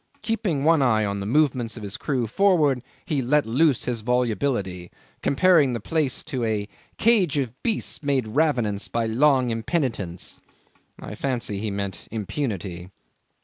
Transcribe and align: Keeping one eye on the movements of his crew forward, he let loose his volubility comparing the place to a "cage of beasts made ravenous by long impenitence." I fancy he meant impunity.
Keeping 0.23 0.63
one 0.63 0.81
eye 0.81 1.05
on 1.05 1.19
the 1.19 1.27
movements 1.27 1.77
of 1.77 1.83
his 1.83 1.95
crew 1.95 2.25
forward, 2.25 2.81
he 3.05 3.21
let 3.21 3.45
loose 3.45 3.83
his 3.83 4.01
volubility 4.01 4.89
comparing 5.21 5.73
the 5.73 5.79
place 5.79 6.23
to 6.23 6.43
a 6.43 6.67
"cage 6.97 7.37
of 7.37 7.53
beasts 7.61 8.01
made 8.01 8.29
ravenous 8.29 8.87
by 8.87 9.05
long 9.05 9.51
impenitence." 9.51 10.39
I 10.99 11.13
fancy 11.13 11.59
he 11.59 11.69
meant 11.69 12.07
impunity. 12.09 12.89